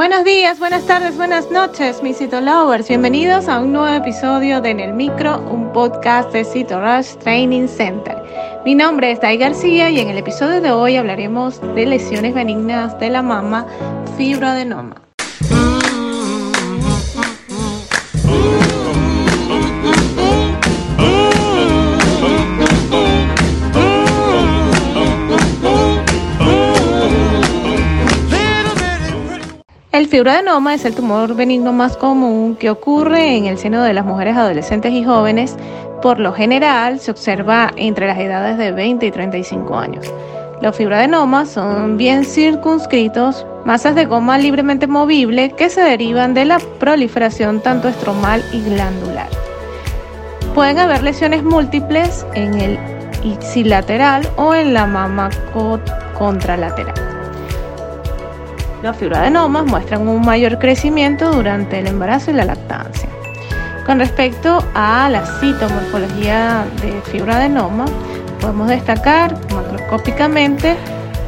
Buenos 0.00 0.24
días, 0.24 0.58
buenas 0.58 0.86
tardes, 0.86 1.18
buenas 1.18 1.50
noches, 1.50 2.02
mis 2.02 2.16
Cito 2.16 2.40
Lovers. 2.40 2.88
Bienvenidos 2.88 3.48
a 3.48 3.60
un 3.60 3.72
nuevo 3.74 3.94
episodio 3.94 4.62
de 4.62 4.70
En 4.70 4.80
el 4.80 4.94
Micro, 4.94 5.38
un 5.42 5.70
podcast 5.74 6.32
de 6.32 6.42
Cito 6.42 6.80
Rush 6.80 7.16
Training 7.16 7.68
Center. 7.68 8.16
Mi 8.64 8.74
nombre 8.74 9.10
es 9.10 9.20
Dai 9.20 9.36
García 9.36 9.90
y 9.90 10.00
en 10.00 10.08
el 10.08 10.16
episodio 10.16 10.62
de 10.62 10.72
hoy 10.72 10.96
hablaremos 10.96 11.60
de 11.74 11.84
lesiones 11.84 12.32
benignas 12.32 12.98
de 12.98 13.10
la 13.10 13.20
mama, 13.20 13.66
fibroadenoma. 14.16 15.09
El 30.10 30.16
fibroadenoma 30.16 30.74
es 30.74 30.84
el 30.84 30.96
tumor 30.96 31.36
benigno 31.36 31.72
más 31.72 31.96
común 31.96 32.56
que 32.56 32.68
ocurre 32.68 33.36
en 33.36 33.46
el 33.46 33.58
seno 33.58 33.84
de 33.84 33.92
las 33.92 34.04
mujeres 34.04 34.36
adolescentes 34.36 34.92
y 34.92 35.04
jóvenes. 35.04 35.54
Por 36.02 36.18
lo 36.18 36.32
general 36.32 36.98
se 36.98 37.12
observa 37.12 37.70
entre 37.76 38.08
las 38.08 38.18
edades 38.18 38.58
de 38.58 38.72
20 38.72 39.06
y 39.06 39.10
35 39.12 39.78
años. 39.78 40.12
Los 40.60 40.74
fibroadenomas 40.74 41.50
son 41.50 41.96
bien 41.96 42.24
circunscritos, 42.24 43.46
masas 43.64 43.94
de 43.94 44.06
goma 44.06 44.36
libremente 44.36 44.88
movible 44.88 45.52
que 45.52 45.70
se 45.70 45.80
derivan 45.80 46.34
de 46.34 46.44
la 46.44 46.58
proliferación 46.80 47.60
tanto 47.60 47.86
estromal 47.86 48.42
y 48.52 48.62
glandular. 48.62 49.28
Pueden 50.56 50.80
haber 50.80 51.04
lesiones 51.04 51.44
múltiples 51.44 52.26
en 52.34 52.54
el 52.60 52.78
ipsilateral 53.22 54.28
o 54.34 54.56
en 54.56 54.74
la 54.74 54.86
mama 54.86 55.30
contralateral. 56.18 57.19
Los 58.82 58.96
fibroadenomas 58.96 59.66
muestran 59.66 60.08
un 60.08 60.24
mayor 60.24 60.58
crecimiento 60.58 61.32
durante 61.32 61.78
el 61.78 61.86
embarazo 61.86 62.30
y 62.30 62.34
la 62.34 62.46
lactancia. 62.46 63.08
Con 63.84 63.98
respecto 63.98 64.64
a 64.74 65.08
la 65.10 65.26
citomorfología 65.38 66.64
de 66.80 67.00
fibroadenoma, 67.10 67.84
podemos 68.40 68.68
destacar 68.68 69.34
macroscópicamente 69.52 70.76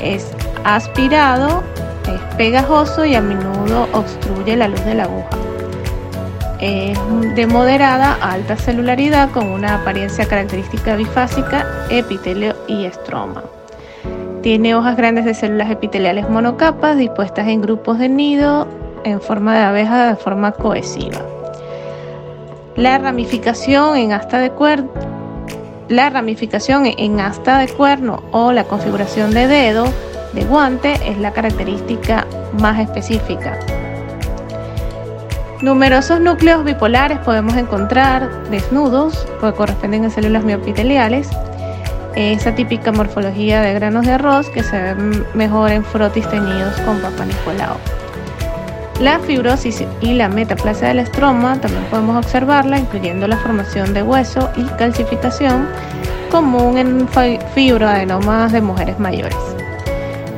es 0.00 0.32
aspirado, 0.64 1.62
es 2.06 2.36
pegajoso 2.36 3.04
y 3.04 3.14
a 3.14 3.20
menudo 3.20 3.88
obstruye 3.92 4.56
la 4.56 4.68
luz 4.68 4.84
de 4.84 4.94
la 4.94 5.04
aguja. 5.04 5.36
Es 6.60 6.98
de 7.34 7.46
moderada 7.46 8.16
a 8.20 8.32
alta 8.32 8.56
celularidad 8.56 9.30
con 9.30 9.48
una 9.48 9.76
apariencia 9.76 10.26
característica 10.26 10.96
bifásica, 10.96 11.66
epitelio 11.90 12.54
y 12.68 12.84
estroma. 12.84 13.42
Tiene 14.42 14.74
hojas 14.74 14.96
grandes 14.96 15.24
de 15.24 15.34
células 15.34 15.70
epiteliales 15.70 16.28
monocapas 16.28 16.96
dispuestas 16.96 17.46
en 17.46 17.62
grupos 17.62 18.00
de 18.00 18.08
nido 18.08 18.66
en 19.04 19.20
forma 19.20 19.54
de 19.56 19.62
abeja 19.62 20.08
de 20.08 20.16
forma 20.16 20.50
cohesiva. 20.50 21.20
La 22.74 22.98
ramificación 22.98 23.96
en 23.96 24.10
asta 24.12 24.38
de 24.38 24.50
cuerno 24.50 25.00
o 28.32 28.50
la 28.50 28.64
configuración 28.64 29.32
de 29.32 29.46
dedo 29.46 29.84
de 30.32 30.44
guante 30.44 30.94
es 31.06 31.18
la 31.18 31.32
característica 31.32 32.26
más 32.60 32.80
específica. 32.80 33.60
Numerosos 35.60 36.18
núcleos 36.18 36.64
bipolares 36.64 37.18
podemos 37.18 37.54
encontrar 37.54 38.28
desnudos, 38.50 39.24
que 39.40 39.52
corresponden 39.52 40.06
a 40.06 40.10
células 40.10 40.42
miopiteliales, 40.42 41.28
esa 42.14 42.54
típica 42.54 42.92
morfología 42.92 43.60
de 43.60 43.74
granos 43.74 44.06
de 44.06 44.12
arroz 44.12 44.48
que 44.50 44.62
se 44.62 44.80
ve 44.80 44.94
mejor 45.34 45.70
en 45.70 45.84
frotis 45.84 46.28
teñidos 46.28 46.78
con 46.80 46.98
papa 47.00 47.24
Nicolau. 47.24 47.76
La 49.00 49.18
fibrosis 49.18 49.84
y 50.00 50.14
la 50.14 50.28
metaplasia 50.28 50.88
del 50.88 51.00
estroma 51.00 51.60
también 51.60 51.84
podemos 51.90 52.24
observarla, 52.24 52.78
incluyendo 52.78 53.26
la 53.26 53.36
formación 53.36 53.94
de 53.94 54.02
hueso 54.02 54.50
y 54.56 54.64
calcificación 54.76 55.68
común 56.30 56.78
en 56.78 57.08
fibroadenomas 57.54 58.52
de 58.52 58.60
mujeres 58.60 58.98
mayores. 58.98 59.36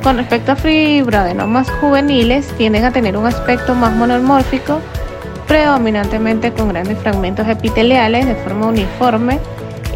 Con 0.01 0.17
respecto 0.17 0.53
a 0.53 0.55
fibroadenomas 0.55 1.69
juveniles, 1.81 2.47
tienden 2.57 2.85
a 2.85 2.91
tener 2.91 3.17
un 3.17 3.25
aspecto 3.25 3.75
más 3.75 3.93
monomórfico, 3.93 4.79
predominantemente 5.47 6.51
con 6.51 6.69
grandes 6.69 6.97
fragmentos 6.99 7.47
epiteliales 7.47 8.25
de 8.25 8.35
forma 8.35 8.67
uniforme 8.67 9.39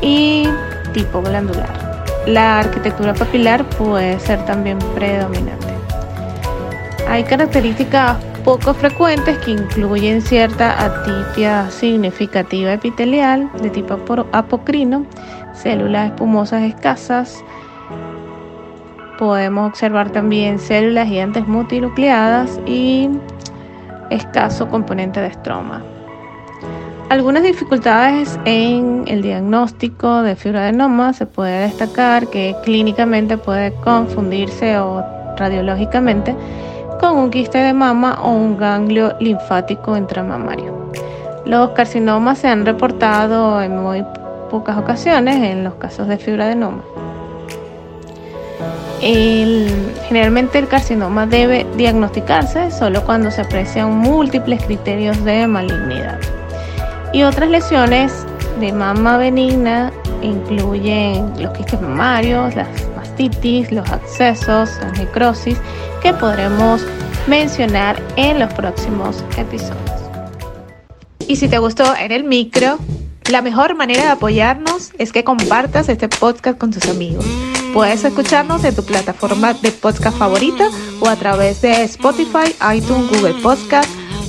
y 0.01 0.47
tipo 0.89 1.21
glandular. 1.21 2.03
La 2.27 2.59
arquitectura 2.59 3.13
papilar 3.13 3.63
puede 3.69 4.19
ser 4.19 4.43
también 4.45 4.77
predominante. 4.95 5.67
Hay 7.07 7.23
características 7.23 8.17
poco 8.43 8.73
frecuentes 8.73 9.37
que 9.39 9.51
incluyen 9.51 10.21
cierta 10.21 10.83
atipia 10.83 11.69
significativa 11.71 12.73
epitelial 12.73 13.49
de 13.61 13.69
tipo 13.69 13.97
apocrino, 14.31 15.05
células 15.53 16.11
espumosas 16.11 16.63
escasas. 16.63 17.43
Podemos 19.17 19.69
observar 19.69 20.11
también 20.11 20.59
células 20.59 21.07
gigantes 21.07 21.47
multinucleadas 21.47 22.59
y 22.65 23.09
escaso 24.09 24.67
componente 24.69 25.19
de 25.19 25.27
estroma. 25.27 25.83
Algunas 27.09 27.41
dificultades 27.41 28.39
en 28.45 29.03
el 29.07 29.23
diagnóstico 29.23 30.21
de 30.21 30.35
fibroadenoma 30.35 31.11
se 31.13 31.25
puede 31.25 31.61
destacar 31.61 32.27
que 32.27 32.55
clínicamente 32.63 33.35
puede 33.35 33.73
confundirse 33.73 34.77
o 34.77 35.03
radiológicamente 35.35 36.35
con 36.99 37.17
un 37.17 37.31
quiste 37.31 37.57
de 37.57 37.73
mama 37.73 38.19
o 38.21 38.29
un 38.29 38.57
ganglio 38.57 39.15
linfático 39.19 39.97
intramamario. 39.97 40.91
Los 41.45 41.71
carcinomas 41.71 42.37
se 42.37 42.47
han 42.47 42.63
reportado 42.63 43.59
en 43.59 43.81
muy 43.81 44.05
pocas 44.51 44.77
ocasiones 44.77 45.37
en 45.37 45.63
los 45.63 45.73
casos 45.75 46.07
de 46.07 46.19
fibroadenoma. 46.19 46.83
generalmente 49.01 50.59
el 50.59 50.67
carcinoma 50.67 51.25
debe 51.25 51.65
diagnosticarse 51.75 52.69
solo 52.69 53.03
cuando 53.03 53.31
se 53.31 53.41
aprecian 53.41 53.97
múltiples 53.97 54.63
criterios 54.63 55.23
de 55.23 55.47
malignidad. 55.47 56.38
Y 57.11 57.23
otras 57.23 57.49
lesiones 57.49 58.25
de 58.59 58.71
mama 58.71 59.17
benigna 59.17 59.91
incluyen 60.21 61.31
los 61.41 61.57
quistes 61.57 61.81
mamarios, 61.81 62.55
las 62.55 62.67
mastitis, 62.95 63.71
los 63.71 63.89
accesos, 63.89 64.69
la 64.81 64.91
necrosis, 64.91 65.57
que 66.01 66.13
podremos 66.13 66.85
mencionar 67.27 68.01
en 68.15 68.39
los 68.39 68.53
próximos 68.53 69.23
episodios. 69.37 69.99
Y 71.27 71.35
si 71.35 71.47
te 71.47 71.57
gustó 71.57 71.95
en 71.95 72.11
el 72.11 72.23
micro, 72.23 72.77
la 73.29 73.41
mejor 73.41 73.75
manera 73.75 74.03
de 74.03 74.09
apoyarnos 74.09 74.91
es 74.97 75.11
que 75.11 75.23
compartas 75.23 75.89
este 75.89 76.09
podcast 76.09 76.57
con 76.57 76.71
tus 76.71 76.87
amigos. 76.89 77.25
Puedes 77.73 78.03
escucharnos 78.03 78.63
en 78.63 78.75
tu 78.75 78.83
plataforma 78.83 79.53
de 79.53 79.71
podcast 79.71 80.17
favorita 80.17 80.69
o 80.99 81.07
a 81.07 81.15
través 81.15 81.61
de 81.61 81.83
Spotify, 81.83 82.55
iTunes, 82.73 83.09
Google 83.11 83.35
Podcast 83.43 83.89